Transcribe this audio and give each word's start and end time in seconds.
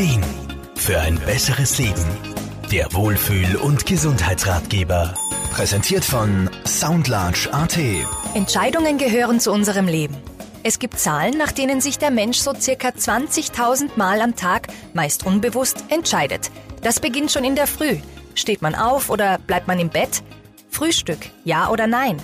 Ideen 0.00 0.24
für 0.76 0.98
ein 0.98 1.18
besseres 1.26 1.76
Leben. 1.76 2.06
Der 2.72 2.90
Wohlfühl- 2.94 3.56
und 3.56 3.84
Gesundheitsratgeber. 3.84 5.14
Präsentiert 5.52 6.06
von 6.06 6.48
Soundlarge 6.66 7.50
AT. 7.52 7.76
Entscheidungen 8.32 8.96
gehören 8.96 9.40
zu 9.40 9.52
unserem 9.52 9.86
Leben. 9.88 10.16
Es 10.62 10.78
gibt 10.78 10.98
Zahlen, 10.98 11.36
nach 11.36 11.52
denen 11.52 11.82
sich 11.82 11.98
der 11.98 12.10
Mensch 12.10 12.38
so 12.38 12.54
circa 12.54 12.88
20.000 12.88 13.90
Mal 13.96 14.22
am 14.22 14.36
Tag, 14.36 14.68
meist 14.94 15.26
unbewusst, 15.26 15.84
entscheidet. 15.90 16.50
Das 16.80 16.98
beginnt 16.98 17.30
schon 17.30 17.44
in 17.44 17.54
der 17.54 17.66
Früh. 17.66 17.98
Steht 18.34 18.62
man 18.62 18.74
auf 18.74 19.10
oder 19.10 19.36
bleibt 19.36 19.68
man 19.68 19.78
im 19.78 19.90
Bett? 19.90 20.22
Frühstück, 20.70 21.28
ja 21.44 21.68
oder 21.68 21.86
nein? 21.86 22.16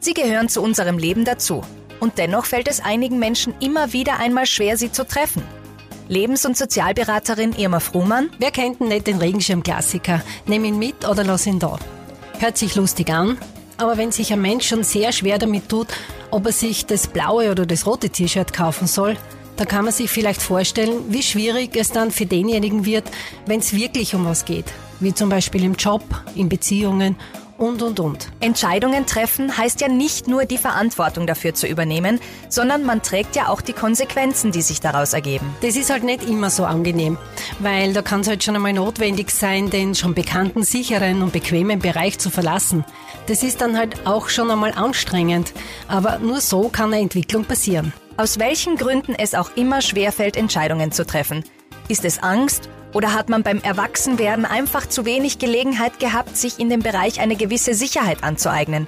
Sie 0.00 0.14
gehören 0.14 0.48
zu 0.48 0.62
unserem 0.62 0.98
Leben 0.98 1.24
dazu. 1.24 1.62
Und 2.00 2.18
dennoch 2.18 2.46
fällt 2.46 2.66
es 2.66 2.80
einigen 2.80 3.20
Menschen 3.20 3.54
immer 3.60 3.92
wieder 3.92 4.18
einmal 4.18 4.46
schwer, 4.46 4.76
sie 4.76 4.90
zu 4.90 5.06
treffen. 5.06 5.44
Lebens- 6.10 6.44
und 6.44 6.56
Sozialberaterin 6.56 7.52
Irma 7.52 7.78
Fruhmann. 7.78 8.30
Wer 8.40 8.50
kennt 8.50 8.80
denn 8.80 8.88
nicht 8.88 9.06
den 9.06 9.18
Regenschirmklassiker? 9.18 10.20
Nimm 10.44 10.64
ihn 10.64 10.76
mit 10.76 11.08
oder 11.08 11.22
lass 11.22 11.46
ihn 11.46 11.60
da. 11.60 11.78
Hört 12.40 12.58
sich 12.58 12.74
lustig 12.74 13.10
an, 13.10 13.38
aber 13.76 13.96
wenn 13.96 14.10
sich 14.10 14.32
ein 14.32 14.42
Mensch 14.42 14.66
schon 14.66 14.82
sehr 14.82 15.12
schwer 15.12 15.38
damit 15.38 15.68
tut, 15.68 15.86
ob 16.32 16.46
er 16.46 16.52
sich 16.52 16.84
das 16.84 17.06
blaue 17.06 17.52
oder 17.52 17.64
das 17.64 17.86
rote 17.86 18.10
T-Shirt 18.10 18.52
kaufen 18.52 18.88
soll, 18.88 19.16
da 19.56 19.64
kann 19.64 19.84
man 19.84 19.94
sich 19.94 20.10
vielleicht 20.10 20.42
vorstellen, 20.42 21.04
wie 21.10 21.22
schwierig 21.22 21.76
es 21.76 21.92
dann 21.92 22.10
für 22.10 22.26
denjenigen 22.26 22.84
wird, 22.84 23.04
wenn 23.46 23.60
es 23.60 23.72
wirklich 23.72 24.12
um 24.12 24.24
was 24.24 24.44
geht. 24.44 24.66
Wie 24.98 25.14
zum 25.14 25.28
Beispiel 25.28 25.62
im 25.62 25.74
Job, 25.74 26.02
in 26.34 26.48
Beziehungen 26.48 27.14
und, 27.60 27.82
und, 27.82 28.00
und. 28.00 28.28
Entscheidungen 28.40 29.04
treffen 29.04 29.56
heißt 29.56 29.82
ja 29.82 29.88
nicht 29.88 30.26
nur 30.26 30.46
die 30.46 30.56
Verantwortung 30.56 31.26
dafür 31.26 31.54
zu 31.54 31.66
übernehmen, 31.66 32.18
sondern 32.48 32.84
man 32.84 33.02
trägt 33.02 33.36
ja 33.36 33.48
auch 33.48 33.60
die 33.60 33.74
Konsequenzen, 33.74 34.50
die 34.50 34.62
sich 34.62 34.80
daraus 34.80 35.12
ergeben. 35.12 35.54
Das 35.60 35.76
ist 35.76 35.90
halt 35.90 36.02
nicht 36.02 36.26
immer 36.26 36.48
so 36.48 36.64
angenehm, 36.64 37.18
weil 37.58 37.92
da 37.92 38.00
kann 38.00 38.20
es 38.20 38.28
halt 38.28 38.42
schon 38.42 38.56
einmal 38.56 38.72
notwendig 38.72 39.30
sein, 39.30 39.68
den 39.68 39.94
schon 39.94 40.14
bekannten, 40.14 40.62
sicheren 40.62 41.22
und 41.22 41.34
bequemen 41.34 41.80
Bereich 41.80 42.18
zu 42.18 42.30
verlassen. 42.30 42.84
Das 43.26 43.42
ist 43.42 43.60
dann 43.60 43.76
halt 43.76 44.06
auch 44.06 44.30
schon 44.30 44.50
einmal 44.50 44.72
anstrengend, 44.72 45.52
aber 45.86 46.18
nur 46.18 46.40
so 46.40 46.70
kann 46.70 46.94
eine 46.94 47.02
Entwicklung 47.02 47.44
passieren. 47.44 47.92
Aus 48.16 48.38
welchen 48.38 48.76
Gründen 48.76 49.14
es 49.14 49.34
auch 49.34 49.50
immer 49.56 49.82
schwerfällt, 49.82 50.36
Entscheidungen 50.36 50.92
zu 50.92 51.06
treffen. 51.06 51.44
Ist 51.90 52.04
es 52.04 52.22
Angst 52.22 52.68
oder 52.94 53.14
hat 53.14 53.28
man 53.28 53.42
beim 53.42 53.58
Erwachsenwerden 53.58 54.44
einfach 54.44 54.88
zu 54.88 55.04
wenig 55.04 55.40
Gelegenheit 55.40 55.98
gehabt, 55.98 56.36
sich 56.36 56.60
in 56.60 56.70
dem 56.70 56.82
Bereich 56.82 57.18
eine 57.18 57.34
gewisse 57.34 57.74
Sicherheit 57.74 58.22
anzueignen? 58.22 58.86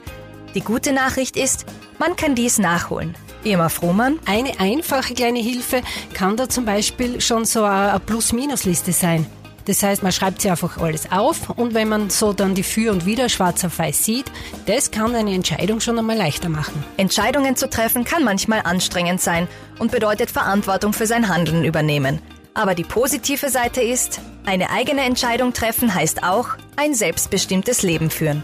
Die 0.54 0.60
gute 0.60 0.92
Nachricht 0.92 1.36
ist, 1.36 1.66
man 1.98 2.14
kann 2.14 2.36
dies 2.36 2.58
nachholen. 2.58 3.16
Irma 3.42 3.70
Frohmann. 3.70 4.20
Eine 4.24 4.60
einfache 4.60 5.14
kleine 5.14 5.40
Hilfe 5.40 5.82
kann 6.14 6.36
da 6.36 6.48
zum 6.48 6.64
Beispiel 6.64 7.20
schon 7.20 7.44
so 7.44 7.64
eine 7.64 7.98
Plus-Minus-Liste 7.98 8.92
sein. 8.92 9.26
Das 9.64 9.82
heißt, 9.82 10.04
man 10.04 10.12
schreibt 10.12 10.40
sich 10.40 10.52
einfach 10.52 10.78
alles 10.78 11.10
auf 11.10 11.50
und 11.50 11.74
wenn 11.74 11.88
man 11.88 12.08
so 12.08 12.32
dann 12.32 12.54
die 12.54 12.62
Für 12.62 12.92
und 12.92 13.04
Wider 13.04 13.28
schwarz 13.28 13.64
auf 13.64 13.80
weiß 13.80 14.04
sieht, 14.04 14.30
das 14.66 14.92
kann 14.92 15.16
eine 15.16 15.34
Entscheidung 15.34 15.80
schon 15.80 15.98
einmal 15.98 16.16
leichter 16.16 16.48
machen. 16.48 16.84
Entscheidungen 16.98 17.56
zu 17.56 17.68
treffen 17.68 18.04
kann 18.04 18.22
manchmal 18.22 18.60
anstrengend 18.62 19.20
sein 19.20 19.48
und 19.80 19.90
bedeutet 19.90 20.30
Verantwortung 20.30 20.92
für 20.92 21.06
sein 21.06 21.28
Handeln 21.28 21.64
übernehmen. 21.64 22.20
Aber 22.54 22.74
die 22.74 22.84
positive 22.84 23.48
Seite 23.48 23.80
ist, 23.80 24.20
eine 24.44 24.70
eigene 24.70 25.02
Entscheidung 25.02 25.52
treffen 25.52 25.94
heißt 25.94 26.22
auch 26.22 26.48
ein 26.76 26.94
selbstbestimmtes 26.94 27.82
Leben 27.82 28.10
führen. 28.10 28.42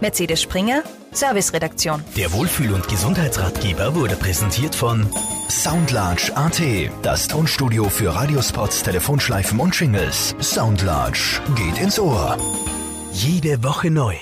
Mercedes 0.00 0.42
Springer, 0.42 0.84
Serviceredaktion. 1.10 2.04
Der 2.16 2.32
Wohlfühl- 2.32 2.72
und 2.72 2.86
Gesundheitsratgeber 2.86 3.94
wurde 3.96 4.14
präsentiert 4.14 4.74
von 4.74 5.08
Soundlarge 5.48 6.30
AT. 6.36 6.60
Das 7.02 7.26
Tonstudio 7.26 7.88
für 7.88 8.14
Radiospots, 8.14 8.82
Telefonschleifen 8.84 9.58
und 9.58 9.74
Shingles. 9.74 10.36
Soundlarge 10.40 11.40
geht 11.56 11.78
ins 11.82 11.98
Ohr. 11.98 12.36
Jede 13.12 13.64
Woche 13.64 13.90
neu. 13.90 14.18